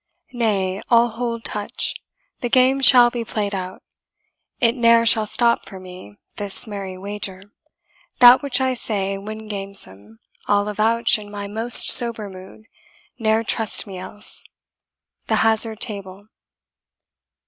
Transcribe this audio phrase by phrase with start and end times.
[0.33, 1.93] Nay, I'll hold touch
[2.39, 3.83] the game shall be play'd out;
[4.59, 7.53] It ne'er shall stop for me, this merry wager:
[8.17, 10.17] That which I say when gamesome,
[10.47, 12.63] I'll avouch In my most sober mood,
[13.19, 14.43] ne'er trust me else.
[15.27, 16.29] THE HAZARD TABLE.